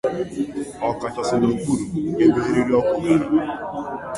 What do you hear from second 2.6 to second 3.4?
ọkụ gara.